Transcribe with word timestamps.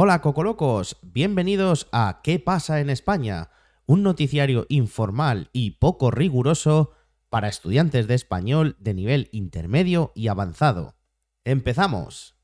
Hola 0.00 0.20
Cocolocos, 0.20 0.96
bienvenidos 1.02 1.88
a 1.90 2.20
¿Qué 2.22 2.38
pasa 2.38 2.78
en 2.80 2.88
España? 2.88 3.50
Un 3.84 4.04
noticiario 4.04 4.64
informal 4.68 5.50
y 5.52 5.72
poco 5.72 6.12
riguroso 6.12 6.92
para 7.30 7.48
estudiantes 7.48 8.06
de 8.06 8.14
español 8.14 8.76
de 8.78 8.94
nivel 8.94 9.28
intermedio 9.32 10.12
y 10.14 10.28
avanzado. 10.28 10.94
¡Empezamos! 11.44 12.36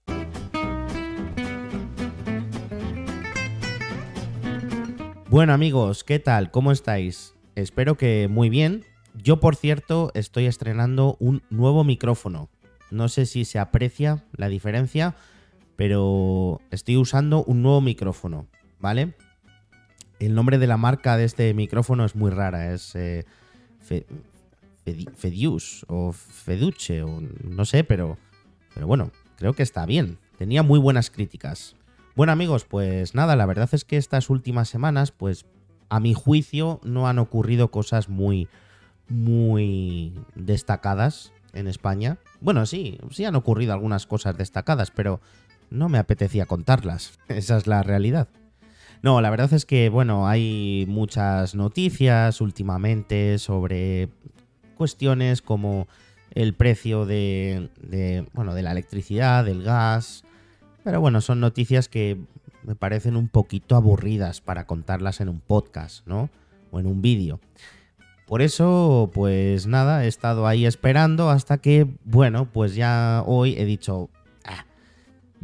Bueno 5.29 5.53
amigos, 5.53 6.03
¿qué 6.03 6.19
tal? 6.19 6.51
¿Cómo 6.51 6.73
estáis? 6.73 7.37
Espero 7.55 7.97
que 7.97 8.27
muy 8.29 8.49
bien. 8.49 8.85
Yo, 9.15 9.39
por 9.39 9.55
cierto, 9.55 10.11
estoy 10.15 10.47
estrenando 10.47 11.17
un 11.21 11.45
nuevo 11.51 11.85
micrófono. 11.85 12.51
No 12.91 13.09
sé 13.09 13.27
si 13.27 13.45
se 13.45 13.61
aprecia 13.61 14.25
la 14.33 14.49
diferencia, 14.49 15.15
pero 15.77 16.61
estoy 16.71 16.97
usando 16.97 17.45
un 17.45 17.63
nuevo 17.63 17.81
micrófono, 17.81 18.47
¿vale? 18.81 19.15
El 20.19 20.35
nombre 20.35 20.59
de 20.59 20.67
la 20.67 20.77
marca 20.77 21.17
de 21.17 21.25
este 21.25 21.53
micrófono 21.55 22.05
es 22.05 22.15
muy 22.15 22.31
rara, 22.31 22.73
es 22.73 22.95
eh, 22.95 23.25
Fedius 25.17 25.85
o 25.89 26.13
Feduche 26.13 27.03
o 27.03 27.21
no 27.21 27.65
sé, 27.65 27.85
pero, 27.85 28.19
pero 28.75 28.87
bueno, 28.87 29.11
creo 29.37 29.55
que 29.55 29.63
está 29.63 29.87
bien. 29.87 30.19
Tenía 30.39 30.63
muy 30.63 30.79
buenas 30.79 31.11
críticas. 31.11 31.77
Bueno 32.17 32.33
amigos, 32.33 32.65
pues 32.65 33.15
nada, 33.15 33.35
la 33.35 33.47
verdad 33.47 33.69
es 33.73 33.85
que 33.85 33.97
estas 33.97 34.31
últimas 34.31 34.69
semanas, 34.69 35.11
pues 35.11 35.47
a 35.89 36.01
mi 36.01 36.15
juicio 36.15 36.81
no 36.85 37.09
han 37.09 37.19
ocurrido 37.19 37.71
cosas 37.71 38.09
muy, 38.09 38.49
muy 39.09 40.15
destacadas 40.35 41.33
en 41.53 41.67
España. 41.67 42.19
Bueno, 42.41 42.67
sí, 42.67 42.99
sí 43.11 43.25
han 43.25 43.37
ocurrido 43.37 43.73
algunas 43.73 44.07
cosas 44.07 44.37
destacadas, 44.37 44.91
pero 44.91 45.21
no 45.75 45.89
me 45.89 45.99
apetecía 45.99 46.47
contarlas. 46.47 47.19
Esa 47.29 47.57
es 47.57 47.67
la 47.67 47.83
realidad. 47.83 48.29
No, 49.03 49.21
la 49.21 49.29
verdad 49.29 49.53
es 49.53 49.67
que, 49.67 49.91
bueno, 49.91 50.27
hay 50.27 50.87
muchas 50.89 51.55
noticias 51.55 52.41
últimamente 52.41 53.39
sobre 53.39 54.09
cuestiones 54.77 55.43
como 55.43 55.87
el 56.31 56.55
precio 56.55 57.05
de, 57.05 57.69
de, 57.83 58.27
bueno, 58.33 58.55
de 58.55 58.63
la 58.63 58.73
electricidad, 58.73 59.45
del 59.45 59.63
gas, 59.63 60.25
pero 60.85 61.01
bueno, 61.01 61.21
son 61.21 61.41
noticias 61.41 61.89
que 61.89 62.19
me 62.63 62.75
parecen 62.75 63.17
un 63.17 63.29
poquito 63.29 63.77
aburridas 63.77 64.41
para 64.41 64.67
contarlas 64.67 65.21
en 65.21 65.29
un 65.29 65.41
podcast, 65.41 66.07
¿no? 66.07 66.31
O 66.71 66.81
en 66.81 66.87
un 66.87 67.03
vídeo. 67.03 67.41
Por 68.27 68.41
eso, 68.41 69.11
pues 69.13 69.67
nada, 69.67 70.05
he 70.05 70.09
estado 70.09 70.47
ahí 70.47 70.65
esperando 70.65 71.29
hasta 71.29 71.59
que, 71.59 71.87
bueno, 72.05 72.49
pues 72.51 72.75
ya 72.75 73.23
hoy 73.27 73.55
he 73.59 73.67
dicho, 73.67 74.09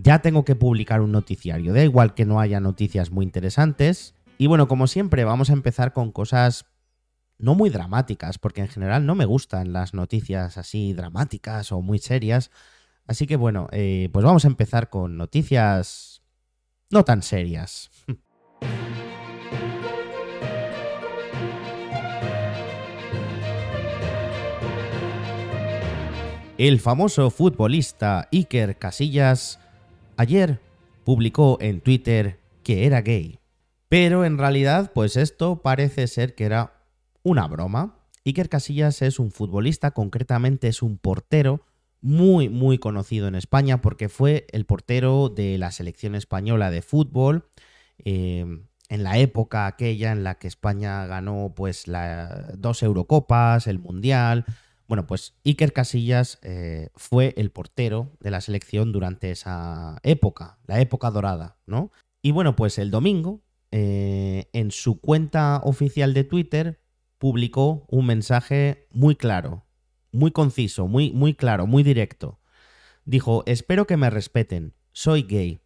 ya 0.02 0.20
tengo 0.20 0.44
que 0.44 0.56
publicar 0.56 1.00
un 1.00 1.12
noticiario. 1.12 1.72
Da 1.72 1.82
igual 1.82 2.14
que 2.14 2.24
no 2.24 2.40
haya 2.40 2.60
noticias 2.60 3.10
muy 3.10 3.24
interesantes. 3.24 4.14
Y 4.38 4.46
bueno, 4.46 4.68
como 4.68 4.86
siempre, 4.86 5.24
vamos 5.24 5.50
a 5.50 5.52
empezar 5.52 5.92
con 5.92 6.12
cosas 6.12 6.64
no 7.38 7.54
muy 7.54 7.70
dramáticas, 7.70 8.38
porque 8.38 8.60
en 8.60 8.68
general 8.68 9.06
no 9.06 9.14
me 9.14 9.24
gustan 9.24 9.72
las 9.72 9.94
noticias 9.94 10.58
así 10.58 10.92
dramáticas 10.92 11.72
o 11.72 11.80
muy 11.80 11.98
serias. 11.98 12.50
Así 13.06 13.26
que 13.26 13.36
bueno, 13.36 13.68
eh, 13.72 14.08
pues 14.12 14.24
vamos 14.24 14.44
a 14.44 14.48
empezar 14.48 14.90
con 14.90 15.16
noticias 15.16 16.22
no 16.90 17.04
tan 17.04 17.22
serias. 17.22 17.90
El 26.58 26.78
famoso 26.78 27.30
futbolista 27.30 28.28
Iker 28.30 28.76
Casillas 28.76 29.58
ayer 30.20 30.60
publicó 31.04 31.56
en 31.62 31.80
Twitter 31.80 32.38
que 32.62 32.84
era 32.84 33.00
gay. 33.00 33.38
Pero 33.88 34.26
en 34.26 34.36
realidad, 34.36 34.92
pues 34.94 35.16
esto 35.16 35.62
parece 35.62 36.06
ser 36.06 36.34
que 36.34 36.44
era 36.44 36.84
una 37.22 37.48
broma. 37.48 37.96
Iker 38.26 38.50
Casillas 38.50 39.00
es 39.00 39.18
un 39.18 39.30
futbolista, 39.30 39.92
concretamente 39.92 40.68
es 40.68 40.82
un 40.82 40.98
portero 40.98 41.64
muy, 42.02 42.50
muy 42.50 42.78
conocido 42.78 43.28
en 43.28 43.34
España 43.34 43.80
porque 43.80 44.08
fue 44.10 44.46
el 44.52 44.66
portero 44.66 45.30
de 45.30 45.56
la 45.56 45.70
selección 45.70 46.14
española 46.14 46.70
de 46.70 46.82
fútbol. 46.82 47.48
Eh, 48.04 48.44
en 48.90 49.02
la 49.02 49.18
época 49.18 49.66
aquella 49.66 50.12
en 50.12 50.22
la 50.22 50.34
que 50.34 50.48
España 50.48 51.06
ganó 51.06 51.54
pues 51.56 51.88
la, 51.88 52.52
dos 52.58 52.82
Eurocopas, 52.82 53.66
el 53.66 53.78
Mundial. 53.78 54.44
Bueno, 54.90 55.06
pues 55.06 55.36
Iker 55.44 55.72
Casillas 55.72 56.40
eh, 56.42 56.88
fue 56.96 57.32
el 57.36 57.52
portero 57.52 58.10
de 58.18 58.32
la 58.32 58.40
selección 58.40 58.90
durante 58.90 59.30
esa 59.30 60.00
época, 60.02 60.58
la 60.66 60.80
época 60.80 61.12
dorada, 61.12 61.58
¿no? 61.64 61.92
Y 62.22 62.32
bueno, 62.32 62.56
pues 62.56 62.76
el 62.76 62.90
domingo, 62.90 63.44
eh, 63.70 64.50
en 64.52 64.72
su 64.72 65.00
cuenta 65.00 65.60
oficial 65.62 66.12
de 66.12 66.24
Twitter, 66.24 66.82
publicó 67.18 67.86
un 67.88 68.06
mensaje 68.06 68.88
muy 68.90 69.14
claro, 69.14 69.64
muy 70.10 70.32
conciso, 70.32 70.88
muy, 70.88 71.12
muy 71.12 71.34
claro, 71.34 71.68
muy 71.68 71.84
directo. 71.84 72.40
Dijo, 73.04 73.44
espero 73.46 73.86
que 73.86 73.96
me 73.96 74.10
respeten, 74.10 74.74
soy 74.90 75.22
gay. 75.22 75.60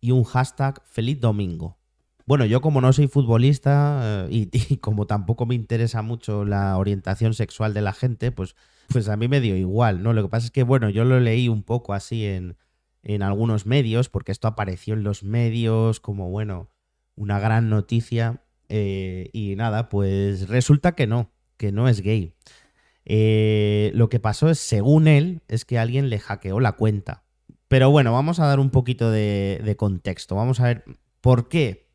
Y 0.00 0.10
un 0.10 0.24
hashtag 0.24 0.82
feliz 0.86 1.20
domingo. 1.20 1.78
Bueno, 2.26 2.44
yo 2.44 2.60
como 2.60 2.80
no 2.80 2.92
soy 2.92 3.06
futbolista 3.08 4.26
eh, 4.28 4.48
y, 4.52 4.76
como 4.78 5.06
tampoco 5.06 5.46
me 5.46 5.54
interesa 5.54 6.02
mucho 6.02 6.44
la 6.44 6.76
orientación 6.76 7.34
sexual 7.34 7.72
de 7.72 7.82
la 7.82 7.92
gente, 7.92 8.32
pues, 8.32 8.56
pues 8.88 9.08
a 9.08 9.16
mí 9.16 9.28
me 9.28 9.40
dio 9.40 9.56
igual, 9.56 10.02
¿no? 10.02 10.12
Lo 10.12 10.22
que 10.22 10.28
pasa 10.28 10.46
es 10.46 10.52
que, 10.52 10.62
bueno, 10.62 10.90
yo 10.90 11.04
lo 11.04 11.20
leí 11.20 11.48
un 11.48 11.62
poco 11.62 11.94
así 11.94 12.26
en, 12.26 12.56
en 13.02 13.22
algunos 13.22 13.66
medios, 13.66 14.08
porque 14.08 14.32
esto 14.32 14.48
apareció 14.48 14.94
en 14.94 15.04
los 15.04 15.22
medios 15.22 16.00
como, 16.00 16.28
bueno, 16.28 16.68
una 17.14 17.38
gran 17.38 17.68
noticia. 17.70 18.42
Eh, 18.68 19.30
y 19.32 19.54
nada, 19.56 19.88
pues 19.88 20.48
resulta 20.48 20.96
que 20.96 21.06
no, 21.06 21.30
que 21.56 21.72
no 21.72 21.88
es 21.88 22.00
gay. 22.00 22.34
Eh, 23.04 23.92
lo 23.94 24.08
que 24.08 24.18
pasó 24.18 24.50
es, 24.50 24.58
según 24.58 25.06
él, 25.06 25.42
es 25.48 25.64
que 25.64 25.78
alguien 25.78 26.10
le 26.10 26.18
hackeó 26.18 26.60
la 26.60 26.72
cuenta. 26.72 27.22
Pero 27.68 27.90
bueno, 27.90 28.12
vamos 28.12 28.40
a 28.40 28.46
dar 28.46 28.60
un 28.60 28.70
poquito 28.70 29.10
de, 29.10 29.74
contexto. 29.78 30.34
Vamos 30.36 30.60
a 30.60 30.64
ver 30.64 30.84
por 31.20 31.48
qué, 31.48 31.85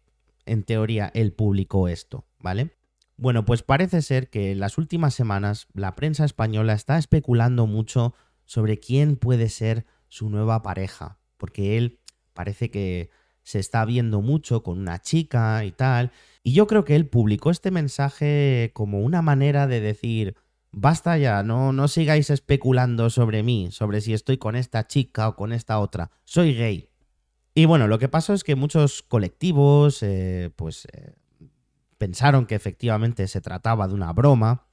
en 0.46 0.64
teoría, 0.64 1.12
él 1.14 1.34
publicó 1.34 1.88
esto, 1.88 2.26
¿vale? 2.40 2.76
Bueno, 3.18 3.46
pues 3.46 3.64
parece 3.64 4.02
ser 4.02 4.30
que 4.30 4.52
en 4.52 4.60
las 4.60 4.78
últimas 4.78 5.14
semanas 5.14 5.68
la 5.74 5.96
prensa 5.96 6.26
española 6.26 6.74
está 6.74 6.98
especulando 6.98 7.68
mucho 7.68 8.14
sobre 8.46 8.80
quién 8.80 9.16
puede 9.16 9.50
ser 9.50 9.86
su 10.08 10.30
nueva 10.30 10.64
pareja, 10.64 11.20
porque 11.38 11.78
él 11.78 12.00
parece 12.34 12.72
que 12.72 13.10
se 13.44 13.60
está 13.60 13.86
viendo 13.86 14.22
mucho 14.22 14.64
con 14.64 14.80
una 14.80 15.00
chica 15.00 15.64
y 15.66 15.72
tal, 15.72 16.12
y 16.44 16.54
yo 16.54 16.68
creo 16.68 16.86
que 16.86 16.96
él 16.96 17.08
publicó 17.08 17.52
este 17.52 17.72
mensaje 17.72 18.72
como 18.74 19.02
una 19.02 19.22
manera 19.22 19.68
de 19.68 19.82
decir, 19.82 20.36
Basta 20.74 21.18
ya, 21.18 21.44
no, 21.44 21.74
no 21.74 21.90
sigáis 21.90 22.30
especulando 22.30 23.10
sobre 23.10 23.44
mí, 23.44 23.70
sobre 23.72 24.00
si 24.00 24.14
estoy 24.14 24.38
con 24.38 24.56
esta 24.56 24.88
chica 24.88 25.28
o 25.28 25.36
con 25.36 25.52
esta 25.52 25.80
otra. 25.80 26.12
Soy 26.24 26.56
gay. 26.56 26.91
Y 27.54 27.66
bueno, 27.66 27.88
lo 27.88 28.00
que 28.00 28.08
pasó 28.08 28.34
es 28.34 28.44
que 28.44 28.56
muchos 28.56 29.02
colectivos, 29.04 30.04
eh, 30.04 30.52
pues, 30.56 30.88
eh, 30.94 31.14
pensaron 31.98 32.46
que 32.46 32.56
efectivamente 32.56 33.28
se 33.28 33.42
trataba 33.42 33.88
de 33.88 33.94
una 33.94 34.14
broma 34.14 34.68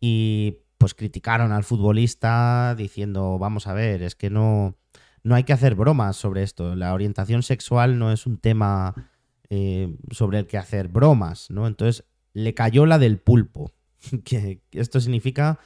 y 0.00 0.58
pues 0.78 0.94
criticaron 0.94 1.52
al 1.52 1.64
futbolista 1.64 2.74
diciendo, 2.76 3.38
vamos 3.38 3.66
a 3.66 3.72
ver, 3.72 4.02
es 4.02 4.14
que 4.14 4.28
no, 4.28 4.76
no 5.22 5.34
hay 5.34 5.44
que 5.44 5.52
hacer 5.52 5.74
bromas 5.74 6.16
sobre 6.16 6.42
esto. 6.42 6.74
La 6.76 6.92
orientación 6.92 7.42
sexual 7.42 7.98
no 7.98 8.12
es 8.12 8.26
un 8.26 8.38
tema 8.38 8.94
eh, 9.48 9.96
sobre 10.10 10.40
el 10.40 10.46
que 10.46 10.58
hacer 10.58 10.88
bromas, 10.88 11.50
¿no? 11.50 11.66
Entonces 11.66 12.04
le 12.32 12.52
cayó 12.54 12.84
la 12.84 12.98
del 12.98 13.18
pulpo. 13.18 13.72
que 14.24 14.60
esto 14.72 15.00
significa 15.00 15.58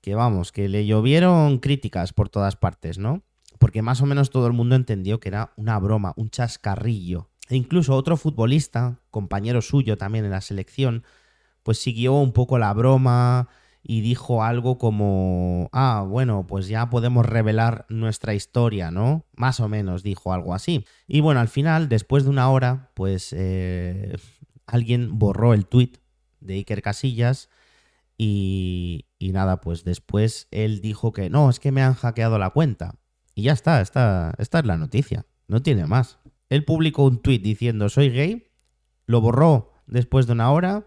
que 0.00 0.14
vamos, 0.14 0.52
que 0.52 0.68
le 0.68 0.86
llovieron 0.86 1.58
críticas 1.58 2.12
por 2.12 2.28
todas 2.28 2.56
partes, 2.56 2.98
¿no? 2.98 3.22
Porque 3.60 3.82
más 3.82 4.00
o 4.00 4.06
menos 4.06 4.30
todo 4.30 4.46
el 4.46 4.54
mundo 4.54 4.74
entendió 4.74 5.20
que 5.20 5.28
era 5.28 5.52
una 5.56 5.78
broma, 5.78 6.14
un 6.16 6.30
chascarrillo. 6.30 7.28
E 7.50 7.56
incluso 7.56 7.94
otro 7.94 8.16
futbolista, 8.16 8.98
compañero 9.10 9.60
suyo 9.60 9.98
también 9.98 10.24
en 10.24 10.30
la 10.30 10.40
selección, 10.40 11.04
pues 11.62 11.78
siguió 11.78 12.14
un 12.14 12.32
poco 12.32 12.58
la 12.58 12.72
broma 12.72 13.48
y 13.82 14.00
dijo 14.00 14.42
algo 14.42 14.78
como, 14.78 15.68
ah, 15.72 16.06
bueno, 16.08 16.46
pues 16.46 16.68
ya 16.68 16.88
podemos 16.88 17.26
revelar 17.26 17.84
nuestra 17.90 18.32
historia, 18.32 18.90
¿no? 18.90 19.26
Más 19.36 19.60
o 19.60 19.68
menos 19.68 20.02
dijo 20.02 20.32
algo 20.32 20.54
así. 20.54 20.86
Y 21.06 21.20
bueno, 21.20 21.40
al 21.40 21.48
final, 21.48 21.90
después 21.90 22.24
de 22.24 22.30
una 22.30 22.50
hora, 22.50 22.90
pues 22.94 23.34
eh, 23.36 24.16
alguien 24.66 25.18
borró 25.18 25.52
el 25.52 25.66
tweet 25.66 25.92
de 26.40 26.54
Iker 26.54 26.80
Casillas 26.80 27.50
y, 28.16 29.06
nada, 29.20 29.60
pues 29.60 29.84
después 29.84 30.48
él 30.50 30.80
dijo 30.80 31.12
que 31.12 31.28
no, 31.28 31.50
es 31.50 31.60
que 31.60 31.72
me 31.72 31.82
han 31.82 31.94
hackeado 31.94 32.38
la 32.38 32.50
cuenta. 32.50 32.96
Y 33.34 33.42
ya 33.42 33.52
está, 33.52 33.80
esta, 33.80 34.34
es 34.38 34.50
la 34.64 34.76
noticia, 34.76 35.26
no 35.48 35.62
tiene 35.62 35.86
más. 35.86 36.18
Él 36.48 36.64
publicó 36.64 37.04
un 37.04 37.22
tweet 37.22 37.38
diciendo 37.38 37.88
soy 37.88 38.10
gay, 38.10 38.48
lo 39.06 39.20
borró 39.20 39.72
después 39.86 40.26
de 40.26 40.32
una 40.32 40.50
hora 40.50 40.86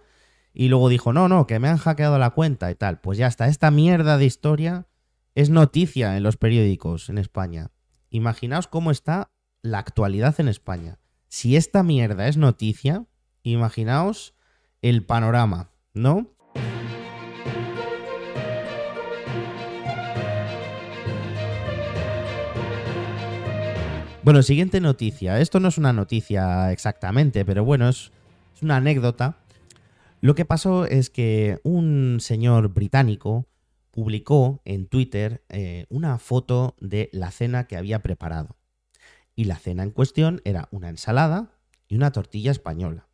y 0.53 0.67
luego 0.67 0.89
dijo 0.89 1.13
no, 1.13 1.27
no, 1.27 1.47
que 1.47 1.59
me 1.59 1.67
han 1.67 1.77
hackeado 1.77 2.17
la 2.19 2.31
cuenta 2.31 2.69
y 2.69 2.75
tal. 2.75 2.99
Pues 2.99 3.17
ya 3.17 3.27
está, 3.27 3.47
esta 3.47 3.71
mierda 3.71 4.17
de 4.17 4.25
historia 4.25 4.87
es 5.35 5.49
noticia 5.49 6.17
en 6.17 6.23
los 6.23 6.37
periódicos 6.37 7.09
en 7.09 7.17
España. 7.17 7.71
Imaginaos 8.09 8.67
cómo 8.67 8.91
está 8.91 9.31
la 9.61 9.79
actualidad 9.79 10.39
en 10.39 10.47
España. 10.47 10.99
Si 11.29 11.55
esta 11.55 11.81
mierda 11.81 12.27
es 12.27 12.37
noticia, 12.37 13.07
imaginaos 13.41 14.35
el 14.81 15.05
panorama, 15.05 15.71
¿no? 15.93 16.32
Bueno, 24.23 24.41
siguiente 24.41 24.79
noticia. 24.79 25.41
Esto 25.41 25.59
no 25.59 25.67
es 25.67 25.77
una 25.77 25.91
noticia 25.91 26.71
exactamente, 26.71 27.43
pero 27.43 27.65
bueno, 27.65 27.89
es, 27.89 28.09
una 28.61 28.77
anécdota. 28.77 29.35
Lo 30.21 30.33
que 30.33 30.45
pasó 30.45 30.85
es 30.85 31.09
que 31.09 31.59
un 31.63 32.19
señor 32.21 32.69
británico 32.69 33.49
publicó 33.91 34.61
en 34.63 34.87
Twitter 34.87 35.43
eh, 35.49 35.87
una 35.89 36.19
foto 36.19 36.77
de 36.79 37.09
la 37.11 37.31
cena 37.31 37.67
que 37.67 37.75
había 37.75 37.99
preparado. 37.99 38.55
Y 39.35 39.43
la 39.43 39.57
cena 39.57 39.83
en 39.83 39.91
cuestión 39.91 40.41
era 40.45 40.69
una 40.71 40.87
ensalada 40.87 41.51
y 41.89 41.97
una 41.97 42.13
tortilla 42.13 42.51
española. 42.51 43.09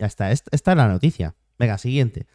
Ya 0.00 0.06
está, 0.06 0.32
esta 0.32 0.50
es 0.52 0.76
la 0.76 0.88
noticia. 0.88 1.36
Venga, 1.60 1.78
siguiente. 1.78 2.26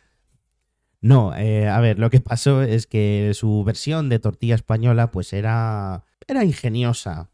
No, 1.01 1.35
eh, 1.35 1.67
a 1.67 1.81
ver, 1.81 1.99
lo 1.99 2.09
que 2.09 2.21
pasó 2.21 2.61
es 2.61 2.87
que 2.87 3.31
su 3.33 3.65
versión 3.65 4.07
de 4.07 4.19
tortilla 4.19 4.55
española 4.55 5.11
pues 5.11 5.33
era, 5.33 6.05
era 6.27 6.43
ingeniosa, 6.43 7.29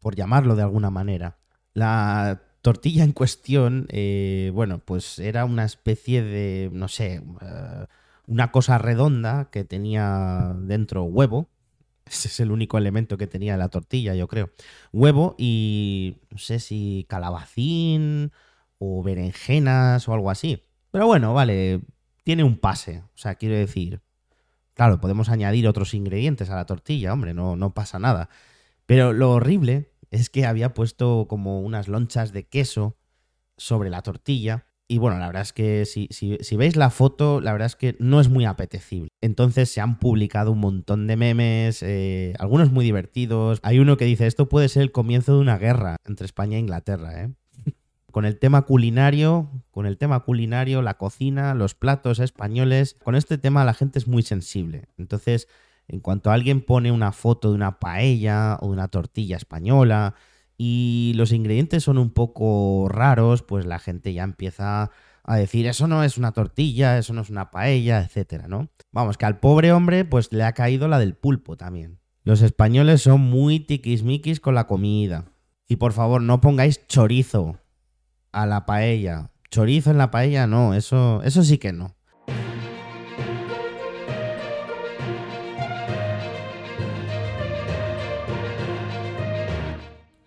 por 0.00 0.14
llamarlo 0.14 0.56
de 0.56 0.62
alguna 0.62 0.90
manera. 0.90 1.38
La 1.72 2.42
tortilla 2.62 3.04
en 3.04 3.12
cuestión, 3.12 3.86
eh, 3.90 4.50
bueno, 4.54 4.80
pues 4.84 5.18
era 5.18 5.44
una 5.44 5.64
especie 5.64 6.22
de, 6.22 6.70
no 6.72 6.88
sé, 6.88 7.22
eh, 7.40 7.86
una 8.26 8.50
cosa 8.50 8.78
redonda 8.78 9.50
que 9.50 9.64
tenía 9.64 10.54
dentro 10.58 11.04
huevo. 11.04 11.48
Ese 12.06 12.28
es 12.28 12.40
el 12.40 12.52
único 12.52 12.78
elemento 12.78 13.16
que 13.18 13.26
tenía 13.26 13.56
la 13.56 13.68
tortilla, 13.68 14.14
yo 14.14 14.28
creo. 14.28 14.50
Huevo 14.92 15.34
y 15.38 16.18
no 16.30 16.38
sé 16.38 16.60
si 16.60 17.06
calabacín 17.08 18.32
o 18.78 19.02
berenjenas 19.02 20.08
o 20.08 20.14
algo 20.14 20.30
así. 20.30 20.62
Pero 20.90 21.06
bueno, 21.06 21.34
vale, 21.34 21.80
tiene 22.24 22.44
un 22.44 22.58
pase. 22.58 23.00
O 23.14 23.18
sea, 23.18 23.36
quiero 23.36 23.56
decir, 23.56 24.00
claro, 24.76 25.00
podemos 25.00 25.30
añadir 25.30 25.66
otros 25.66 25.94
ingredientes 25.94 26.50
a 26.50 26.54
la 26.54 26.66
tortilla, 26.66 27.12
hombre, 27.12 27.34
no, 27.34 27.56
no 27.56 27.72
pasa 27.74 27.98
nada. 27.98 28.28
Pero 28.84 29.12
lo 29.12 29.32
horrible 29.32 29.90
es 30.10 30.30
que 30.30 30.44
había 30.46 30.74
puesto 30.74 31.26
como 31.28 31.60
unas 31.60 31.88
lonchas 31.88 32.32
de 32.32 32.46
queso 32.46 32.96
sobre 33.56 33.90
la 33.90 34.02
tortilla. 34.02 34.66
Y 34.86 34.98
bueno, 34.98 35.18
la 35.18 35.26
verdad 35.26 35.42
es 35.42 35.52
que 35.52 35.84
si, 35.86 36.08
si, 36.10 36.56
veis 36.56 36.76
la 36.76 36.90
foto, 36.90 37.40
la 37.40 37.52
verdad 37.52 37.66
es 37.66 37.74
que 37.74 37.96
no 37.98 38.20
es 38.20 38.28
muy 38.28 38.44
apetecible. 38.44 39.08
Entonces 39.20 39.70
se 39.70 39.80
han 39.80 39.98
publicado 39.98 40.52
un 40.52 40.60
montón 40.60 41.08
de 41.08 41.16
memes, 41.16 41.82
eh, 41.82 42.34
algunos 42.38 42.70
muy 42.70 42.84
divertidos. 42.84 43.58
Hay 43.62 43.80
uno 43.80 43.96
que 43.96 44.04
dice, 44.04 44.26
esto 44.26 44.48
puede 44.48 44.68
ser 44.68 44.82
el 44.82 44.92
comienzo 44.92 45.34
de 45.34 45.40
una 45.40 45.58
guerra 45.58 45.96
entre 46.04 46.26
España 46.26 46.58
e 46.58 46.60
Inglaterra, 46.60 47.24
¿eh? 47.24 47.34
Con 48.10 48.24
el 48.24 48.38
tema 48.38 48.62
culinario, 48.62 49.50
con 49.70 49.86
el 49.86 49.98
tema 49.98 50.20
culinario, 50.20 50.82
la 50.82 50.96
cocina, 50.96 51.54
los 51.54 51.74
platos 51.74 52.18
españoles, 52.18 52.96
con 53.04 53.14
este 53.14 53.38
tema 53.38 53.64
la 53.64 53.74
gente 53.74 53.98
es 53.98 54.08
muy 54.08 54.22
sensible. 54.22 54.88
Entonces, 54.96 55.48
en 55.88 56.00
cuanto 56.00 56.30
alguien 56.30 56.62
pone 56.62 56.90
una 56.90 57.12
foto 57.12 57.50
de 57.50 57.54
una 57.56 57.78
paella 57.78 58.58
o 58.60 58.66
de 58.66 58.72
una 58.72 58.88
tortilla 58.88 59.36
española 59.36 60.14
y 60.56 61.12
los 61.16 61.32
ingredientes 61.32 61.84
son 61.84 61.98
un 61.98 62.10
poco 62.10 62.88
raros, 62.88 63.42
pues 63.42 63.66
la 63.66 63.78
gente 63.78 64.12
ya 64.12 64.24
empieza 64.24 64.90
a 65.22 65.36
decir, 65.36 65.66
eso 65.66 65.86
no 65.86 66.02
es 66.04 66.18
una 66.18 66.32
tortilla, 66.32 66.98
eso 66.98 67.12
no 67.12 67.20
es 67.20 67.30
una 67.30 67.50
paella, 67.50 68.00
etcétera, 68.00 68.48
¿no? 68.48 68.68
Vamos, 68.92 69.18
que 69.18 69.26
al 69.26 69.40
pobre 69.40 69.72
hombre 69.72 70.04
pues 70.04 70.32
le 70.32 70.44
ha 70.44 70.52
caído 70.52 70.88
la 70.88 70.98
del 70.98 71.14
pulpo 71.14 71.56
también. 71.56 71.98
Los 72.22 72.42
españoles 72.42 73.02
son 73.02 73.20
muy 73.20 73.60
tiquismiquis 73.60 74.40
con 74.40 74.54
la 74.54 74.66
comida. 74.66 75.26
Y 75.68 75.76
por 75.76 75.92
favor, 75.92 76.22
no 76.22 76.40
pongáis 76.40 76.86
chorizo 76.86 77.58
a 78.36 78.44
la 78.44 78.66
paella. 78.66 79.30
Chorizo 79.50 79.90
en 79.90 79.96
la 79.96 80.10
paella, 80.10 80.46
no, 80.46 80.74
eso, 80.74 81.22
eso 81.22 81.42
sí 81.42 81.56
que 81.56 81.72
no. 81.72 81.96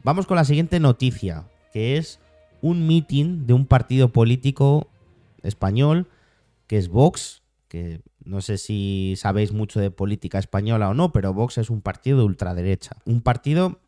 Vamos 0.03 0.25
con 0.25 0.37
la 0.37 0.43
siguiente 0.43 0.79
noticia, 0.79 1.45
que 1.71 1.97
es 1.97 2.19
un 2.63 2.87
meeting 2.87 3.45
de 3.45 3.53
un 3.53 3.67
partido 3.67 4.11
político 4.11 4.87
español, 5.43 6.07
que 6.65 6.79
es 6.79 6.89
Vox, 6.89 7.43
que 7.67 8.01
no 8.25 8.41
sé 8.41 8.57
si 8.57 9.13
sabéis 9.17 9.51
mucho 9.51 9.79
de 9.79 9.91
política 9.91 10.39
española 10.39 10.89
o 10.89 10.95
no, 10.95 11.11
pero 11.11 11.31
Vox 11.35 11.59
es 11.59 11.69
un 11.69 11.81
partido 11.81 12.17
de 12.17 12.23
ultraderecha, 12.23 12.97
un 13.05 13.21
partido 13.21 13.81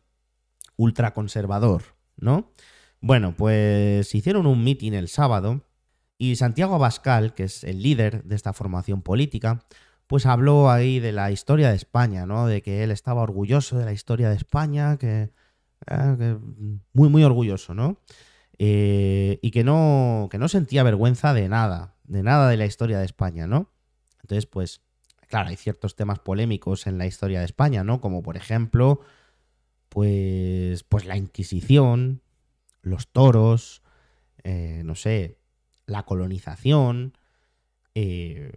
ultraconservador, 0.76 1.82
¿no? 2.16 2.52
Bueno, 3.02 3.34
pues 3.36 4.14
hicieron 4.14 4.46
un 4.46 4.62
mitin 4.62 4.94
el 4.94 5.08
sábado 5.08 5.66
y 6.18 6.36
Santiago 6.36 6.76
Abascal, 6.76 7.34
que 7.34 7.42
es 7.42 7.64
el 7.64 7.82
líder 7.82 8.22
de 8.22 8.36
esta 8.36 8.52
formación 8.52 9.02
política, 9.02 9.64
pues 10.06 10.24
habló 10.24 10.70
ahí 10.70 11.00
de 11.00 11.10
la 11.10 11.32
historia 11.32 11.70
de 11.70 11.74
España, 11.74 12.26
¿no? 12.26 12.46
De 12.46 12.62
que 12.62 12.84
él 12.84 12.92
estaba 12.92 13.22
orgulloso 13.22 13.76
de 13.76 13.86
la 13.86 13.92
historia 13.92 14.30
de 14.30 14.36
España, 14.36 14.98
que, 14.98 15.30
eh, 15.90 16.38
muy, 16.92 17.08
muy 17.08 17.24
orgulloso, 17.24 17.74
¿no? 17.74 17.98
Eh, 18.58 19.40
y 19.42 19.50
que 19.50 19.64
no, 19.64 20.28
que 20.30 20.38
no 20.38 20.46
sentía 20.46 20.84
vergüenza 20.84 21.34
de 21.34 21.48
nada, 21.48 21.96
de 22.04 22.22
nada 22.22 22.48
de 22.48 22.56
la 22.56 22.66
historia 22.66 23.00
de 23.00 23.04
España, 23.04 23.48
¿no? 23.48 23.68
Entonces, 24.20 24.46
pues, 24.46 24.80
claro, 25.28 25.48
hay 25.48 25.56
ciertos 25.56 25.96
temas 25.96 26.20
polémicos 26.20 26.86
en 26.86 26.98
la 26.98 27.06
historia 27.06 27.40
de 27.40 27.46
España, 27.46 27.82
¿no? 27.82 28.00
Como 28.00 28.22
por 28.22 28.36
ejemplo, 28.36 29.00
pues, 29.88 30.84
pues 30.84 31.04
la 31.04 31.16
Inquisición, 31.16 32.21
los 32.82 33.08
toros, 33.08 33.82
eh, 34.44 34.82
no 34.84 34.94
sé, 34.94 35.38
la 35.86 36.04
colonización, 36.04 37.16
eh, 37.94 38.52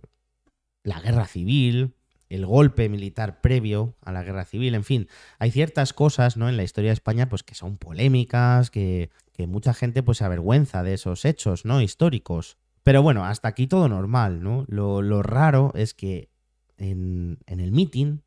la 0.84 1.00
guerra 1.00 1.28
civil, 1.28 1.96
el 2.30 2.46
golpe 2.46 2.90
militar 2.90 3.42
previo 3.42 3.96
a 4.02 4.12
la 4.12 4.24
guerra 4.24 4.46
civil, 4.46 4.76
en 4.76 4.84
fin, 4.84 5.08
hay 5.40 5.52
ciertas 5.52 5.94
cosas 5.94 6.38
¿no? 6.38 6.50
en 6.50 6.58
la 6.58 6.64
historia 6.64 6.90
de 6.90 6.96
España 6.96 7.30
pues, 7.30 7.44
que 7.44 7.56
son 7.56 7.78
polémicas, 7.78 8.72
que, 8.72 9.10
mucha 9.48 9.74
gente 9.74 10.02
pues, 10.02 10.20
se 10.20 10.26
avergüenza 10.26 10.84
de 10.84 10.94
esos 10.94 11.26
hechos 11.26 11.66
¿no? 11.66 11.82
históricos. 11.82 12.58
Pero 12.84 13.02
bueno, 13.02 13.26
hasta 13.26 13.48
aquí 13.48 13.68
todo 13.68 13.90
normal, 13.90 14.44
¿no? 14.44 14.64
Lo, 14.68 15.24
raro 15.24 15.72
es 15.76 15.94
que 15.94 16.30
en, 16.78 17.40
en 17.48 17.60
el 17.60 17.72
meeting 17.72 18.20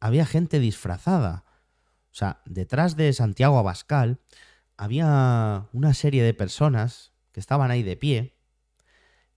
había 0.00 0.26
gente 0.26 0.60
disfrazada. 0.60 1.44
O 2.10 2.14
sea, 2.14 2.42
detrás 2.44 2.96
de 2.96 3.12
Santiago 3.14 3.58
Abascal 3.58 4.20
había 4.76 5.68
una 5.72 5.94
serie 5.94 6.22
de 6.22 6.34
personas 6.34 7.12
que 7.32 7.40
estaban 7.40 7.70
ahí 7.70 7.82
de 7.82 7.96
pie 7.96 8.36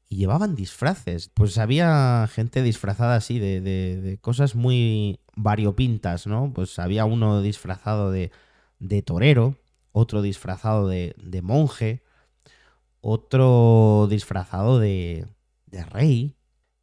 y 0.10 0.18
llevaban 0.18 0.56
disfraces. 0.56 1.30
Pues 1.30 1.58
había 1.58 2.28
gente 2.32 2.64
disfrazada 2.64 3.16
así 3.16 3.40
de, 3.40 3.62
de, 3.62 4.18
cosas 4.18 4.56
muy 4.56 5.20
variopintas, 5.36 6.28
¿no? 6.28 6.52
Pues 6.54 6.80
había 6.80 7.06
uno 7.06 7.42
disfrazado 7.42 8.12
de, 8.12 8.32
de 8.80 9.02
torero, 9.02 9.56
otro 9.92 10.22
disfrazado 10.22 10.88
de, 10.88 11.16
de 11.18 11.42
monje, 11.42 12.04
otro 13.02 14.08
disfrazado 14.10 14.80
de, 14.80 15.28
de 15.68 15.86
rey. 15.86 16.36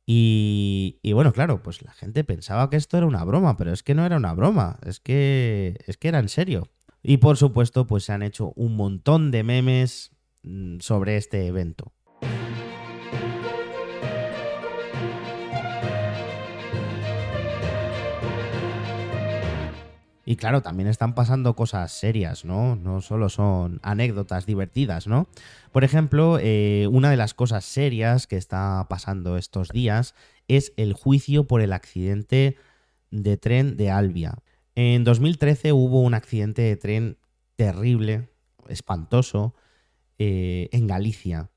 Y, 0.07 1.01
y, 1.03 1.13
bueno, 1.15 1.33
claro, 1.33 1.63
pues 1.65 1.83
la 1.83 1.93
gente 1.93 2.23
pensaba 2.23 2.71
que 2.71 2.77
esto 2.77 2.97
era 2.97 3.07
una 3.07 3.25
broma, 3.25 3.57
pero 3.57 3.73
es 3.73 3.83
que 3.83 3.95
no 3.95 4.07
era 4.07 4.17
una 4.17 4.33
broma, 4.35 4.79
es 4.87 5.01
que, 5.01 5.83
es 5.87 5.97
que 5.97 6.09
era 6.09 6.21
en 6.21 6.29
serio. 6.29 6.71
Y 7.09 7.19
por 7.19 7.37
supuesto, 7.37 7.87
pues 7.87 8.03
se 8.03 8.13
han 8.13 8.25
hecho 8.25 8.53
un 8.57 8.75
montón 8.75 9.31
de 9.31 9.45
memes 9.45 10.11
mm, 10.43 10.81
sobre 10.81 11.17
este 11.17 11.47
evento. 11.47 11.93
Y 20.25 20.35
claro, 20.35 20.63
también 20.63 20.89
están 20.89 21.15
pasando 21.15 21.55
cosas 21.55 21.93
serias, 21.93 22.45
¿no? 22.45 22.75
No 22.75 23.01
solo 23.01 23.29
son 23.29 23.79
anécdotas 23.85 24.45
divertidas, 24.45 25.07
¿no? 25.07 25.29
Por 25.71 25.85
ejemplo, 25.85 26.41
eh, 26.41 26.89
una 26.91 27.13
de 27.13 27.17
las 27.17 27.35
cosas 27.35 27.65
serias 27.65 28.27
que 28.27 28.37
está 28.37 28.85
pasando 28.91 29.37
estos 29.37 29.69
días 29.69 30.17
es 30.49 30.73
el 30.77 30.93
juicio 30.93 31.47
por 31.47 31.61
el 31.61 31.73
accidente 31.73 32.57
de 33.13 33.37
tren 33.37 33.77
de 33.77 33.93
Albia. 33.93 34.39
En 34.79 35.05
2013 35.05 35.73
hubo 35.73 36.03
un 36.03 36.13
accidente 36.13 36.61
de 36.61 36.77
tren 36.77 37.17
terrible, 37.57 38.29
espantoso, 38.69 39.55
eh, 40.19 40.69
en 40.71 40.87
Galicia. 40.87 41.51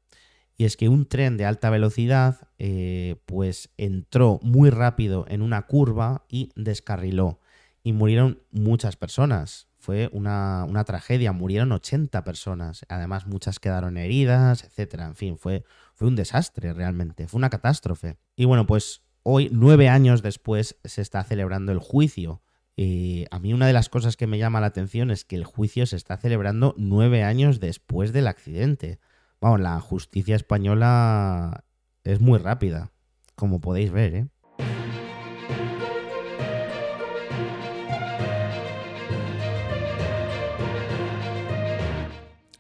Y 0.55 0.63
es 0.63 0.77
que 0.77 0.87
un 0.87 1.05
tren 1.05 1.35
de 1.35 1.43
alta 1.43 1.69
velocidad 1.69 2.47
eh, 2.59 3.17
pues 3.25 3.71
entró 3.75 4.39
muy 4.41 4.69
rápido 4.69 5.25
en 5.27 5.41
una 5.41 5.63
curva 5.63 6.25
y 6.29 6.53
descarriló. 6.55 7.41
Y 7.83 7.91
murieron 7.91 8.41
muchas 8.51 8.95
personas. 8.95 9.67
Fue 9.79 10.09
una, 10.13 10.65
una, 10.69 10.85
tragedia, 10.85 11.33
murieron 11.33 11.73
80 11.73 12.23
personas. 12.23 12.85
Además, 12.87 13.27
muchas 13.27 13.59
quedaron 13.59 13.97
heridas, 13.97 14.63
etc. 14.63 15.01
En 15.01 15.15
fin, 15.15 15.37
fue, 15.37 15.65
fue 15.93 16.07
un 16.07 16.15
desastre 16.15 16.71
realmente, 16.71 17.27
fue 17.27 17.39
una 17.39 17.49
catástrofe. 17.49 18.17
Y 18.37 18.45
bueno, 18.45 18.65
pues 18.65 19.01
hoy, 19.23 19.49
nueve 19.51 19.89
años 19.89 20.21
después, 20.21 20.77
se 20.85 21.01
está 21.01 21.21
celebrando 21.25 21.73
el 21.73 21.79
juicio 21.79 22.41
Eh, 22.81 23.25
a 23.29 23.39
mí 23.39 23.53
una 23.53 23.67
de 23.67 23.73
las 23.73 23.89
cosas 23.89 24.15
que 24.15 24.25
me 24.25 24.37
llama 24.37 24.61
la 24.61 24.67
atención 24.67 25.11
es 25.11 25.25
que 25.25 25.35
el 25.35 25.43
juicio 25.43 25.85
se 25.85 25.97
está 25.97 26.15
celebrando 26.15 26.75
nueve 26.77 27.25
años 27.25 27.59
después 27.59 28.13
del 28.13 28.25
accidente. 28.25 28.99
Vamos, 29.41 29.59
la 29.59 29.77
justicia 29.81 30.37
española 30.37 31.65
es 32.05 32.21
muy 32.21 32.39
rápida, 32.39 32.93
como 33.35 33.59
podéis 33.59 33.91
ver, 33.91 34.15
¿eh? 34.15 34.27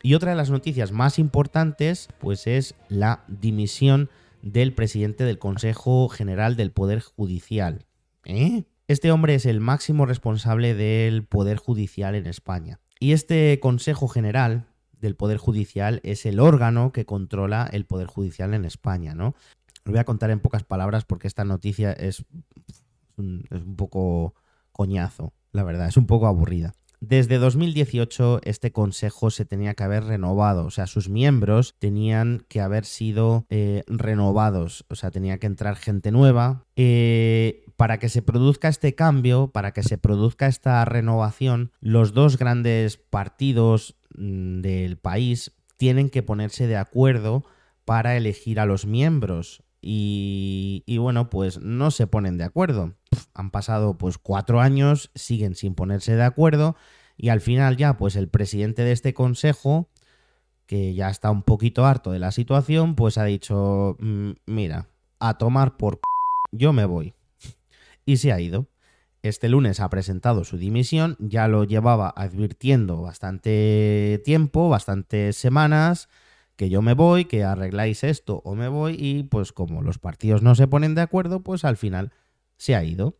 Y 0.03 0.15
otra 0.15 0.31
de 0.31 0.35
las 0.35 0.49
noticias 0.49 0.91
más 0.91 1.17
importantes, 1.17 2.09
pues 2.19 2.45
es 2.45 2.75
la 2.89 3.23
dimisión 3.29 4.09
del 4.41 4.73
presidente 4.73 5.23
del 5.23 5.39
Consejo 5.39 6.09
General 6.09 6.57
del 6.57 6.73
Poder 6.73 6.99
Judicial. 6.99 7.85
¿Eh? 8.25 8.65
Este 8.89 9.11
hombre 9.11 9.35
es 9.35 9.45
el 9.45 9.59
máximo 9.59 10.07
responsable 10.07 10.73
del 10.73 11.23
Poder 11.23 11.57
Judicial 11.57 12.15
en 12.15 12.25
España. 12.25 12.79
Y 12.99 13.11
este 13.11 13.59
Consejo 13.59 14.07
General 14.07 14.65
del 14.99 15.15
Poder 15.15 15.37
Judicial 15.37 15.99
es 16.03 16.25
el 16.25 16.39
órgano 16.39 16.91
que 16.91 17.05
controla 17.05 17.69
el 17.71 17.85
Poder 17.85 18.07
Judicial 18.07 18.55
en 18.55 18.65
España, 18.65 19.13
¿no? 19.13 19.35
Lo 19.83 19.91
voy 19.91 19.99
a 19.99 20.05
contar 20.05 20.31
en 20.31 20.39
pocas 20.39 20.63
palabras 20.63 21.05
porque 21.05 21.27
esta 21.27 21.45
noticia 21.45 21.93
es 21.93 22.25
un, 23.15 23.45
es 23.51 23.61
un 23.61 23.75
poco 23.75 24.33
coñazo, 24.71 25.33
la 25.51 25.61
verdad, 25.61 25.87
es 25.87 25.97
un 25.97 26.07
poco 26.07 26.25
aburrida. 26.25 26.73
Desde 27.01 27.37
2018 27.37 28.41
este 28.43 28.71
consejo 28.71 29.31
se 29.31 29.45
tenía 29.45 29.73
que 29.73 29.83
haber 29.83 30.03
renovado, 30.03 30.65
o 30.65 30.69
sea, 30.69 30.85
sus 30.85 31.07
miembros 31.07 31.75
tenían 31.79 32.45
que 32.49 32.59
haber 32.59 32.83
sido 32.83 33.45
eh, 33.49 33.83
renovados, 33.87 34.85
o 34.89 34.95
sea, 34.95 35.09
tenía 35.09 35.37
que 35.37 35.47
entrar 35.47 35.77
gente 35.77 36.11
nueva. 36.11 36.65
Eh, 36.75 37.63
para 37.77 37.97
que 37.97 38.09
se 38.09 38.21
produzca 38.21 38.67
este 38.67 38.93
cambio, 38.93 39.51
para 39.53 39.71
que 39.71 39.83
se 39.83 39.97
produzca 39.97 40.47
esta 40.47 40.83
renovación, 40.83 41.71
los 41.79 42.13
dos 42.13 42.37
grandes 42.37 42.97
partidos 42.97 43.95
mm, 44.17 44.59
del 44.59 44.97
país 44.97 45.53
tienen 45.77 46.09
que 46.09 46.21
ponerse 46.21 46.67
de 46.67 46.75
acuerdo 46.75 47.45
para 47.85 48.17
elegir 48.17 48.59
a 48.59 48.65
los 48.65 48.85
miembros. 48.85 49.63
Y, 49.81 50.83
y, 50.85 50.97
bueno, 50.97 51.29
pues 51.29 51.61
no 51.61 51.89
se 51.89 52.05
ponen 52.05 52.37
de 52.37 52.43
acuerdo. 52.43 52.95
Han 53.39 53.51
pasado 53.51 53.97
pues 53.97 54.17
cuatro 54.17 54.59
años, 54.59 55.11
siguen 55.15 55.55
sin 55.55 55.73
ponerse 55.73 56.13
de 56.13 56.23
acuerdo 56.23 56.75
y 57.15 57.29
al 57.29 57.39
final 57.39 57.77
ya 57.77 57.95
pues 57.95 58.17
el 58.17 58.27
presidente 58.27 58.83
de 58.83 58.91
este 58.91 59.13
consejo, 59.13 59.87
que 60.65 60.93
ya 60.93 61.09
está 61.09 61.31
un 61.31 61.43
poquito 61.43 61.85
harto 61.85 62.11
de 62.11 62.19
la 62.19 62.33
situación, 62.33 62.95
pues 62.95 63.17
ha 63.17 63.23
dicho, 63.23 63.95
mm, 63.99 64.31
mira, 64.45 64.89
a 65.19 65.37
tomar 65.37 65.77
por... 65.77 65.95
C 65.95 65.99
yo 66.51 66.73
me 66.73 66.83
voy. 66.83 67.13
y 68.05 68.17
se 68.17 68.33
ha 68.33 68.41
ido. 68.41 68.67
Este 69.23 69.47
lunes 69.47 69.79
ha 69.79 69.89
presentado 69.89 70.43
su 70.43 70.57
dimisión, 70.57 71.15
ya 71.17 71.47
lo 71.47 71.63
llevaba 71.63 72.09
advirtiendo 72.09 73.01
bastante 73.01 74.21
tiempo, 74.25 74.67
bastantes 74.67 75.37
semanas, 75.37 76.09
que 76.57 76.69
yo 76.69 76.81
me 76.81 76.93
voy, 76.93 77.23
que 77.23 77.45
arregláis 77.45 78.03
esto 78.03 78.41
o 78.43 78.55
me 78.55 78.67
voy 78.67 78.97
y 78.99 79.23
pues 79.23 79.53
como 79.53 79.81
los 79.81 79.97
partidos 79.97 80.41
no 80.41 80.55
se 80.55 80.67
ponen 80.67 80.93
de 80.93 81.03
acuerdo, 81.03 81.39
pues 81.39 81.63
al 81.63 81.77
final 81.77 82.11
se 82.59 82.75
ha 82.75 82.83
ido. 82.83 83.15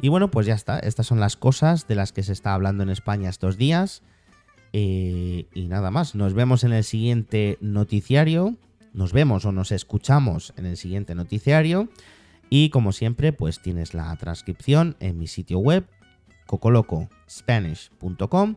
Y 0.00 0.08
bueno, 0.08 0.30
pues 0.30 0.46
ya 0.46 0.54
está. 0.54 0.78
Estas 0.78 1.06
son 1.06 1.18
las 1.18 1.36
cosas 1.36 1.88
de 1.88 1.94
las 1.94 2.12
que 2.12 2.22
se 2.22 2.34
está 2.34 2.52
hablando 2.52 2.82
en 2.82 2.90
España 2.90 3.30
estos 3.30 3.56
días. 3.56 4.02
Eh, 4.74 5.46
y 5.54 5.68
nada 5.68 5.90
más. 5.90 6.14
Nos 6.14 6.34
vemos 6.34 6.62
en 6.62 6.74
el 6.74 6.84
siguiente 6.84 7.56
noticiario. 7.62 8.56
Nos 8.92 9.14
vemos 9.14 9.46
o 9.46 9.52
nos 9.52 9.72
escuchamos 9.72 10.52
en 10.58 10.66
el 10.66 10.76
siguiente 10.76 11.14
noticiario. 11.14 11.88
Y 12.50 12.68
como 12.68 12.92
siempre, 12.92 13.32
pues 13.32 13.62
tienes 13.62 13.94
la 13.94 14.14
transcripción 14.16 14.96
en 15.00 15.18
mi 15.18 15.26
sitio 15.26 15.58
web, 15.58 15.86
cocolocospanish.com. 16.46 18.56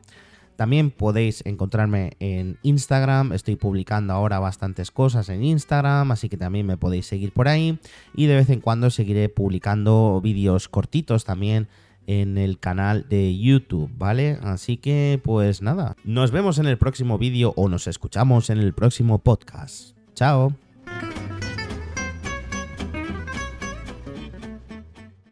También 0.58 0.90
podéis 0.90 1.44
encontrarme 1.46 2.14
en 2.20 2.58
Instagram, 2.64 3.32
estoy 3.32 3.56
publicando 3.56 4.12
ahora 4.12 4.40
bastantes 4.40 4.90
cosas 4.90 5.30
en 5.30 5.44
Instagram, 5.44 6.12
así 6.12 6.30
que 6.30 6.38
también 6.38 6.66
me 6.66 6.78
podéis 6.78 7.06
seguir 7.06 7.32
por 7.32 7.48
ahí 7.48 7.80
y 8.16 8.26
de 8.26 8.36
vez 8.36 8.50
en 8.50 8.60
cuando 8.60 8.90
seguiré 8.90 9.30
publicando 9.30 10.20
vídeos 10.22 10.68
cortitos 10.68 11.26
también 11.26 11.68
en 12.08 12.40
el 12.40 12.58
canal 12.58 13.06
de 13.08 13.38
YouTube, 13.38 13.92
¿vale? 13.98 14.40
Así 14.42 14.78
que 14.78 15.22
pues 15.24 15.62
nada, 15.62 15.96
nos 16.04 16.32
vemos 16.32 16.58
en 16.58 16.66
el 16.66 16.80
próximo 16.80 17.20
vídeo 17.20 17.54
o 17.56 17.70
nos 17.70 17.86
escuchamos 17.86 18.50
en 18.50 18.58
el 18.58 18.74
próximo 18.74 19.20
podcast. 19.20 19.96
Chao. 20.16 20.66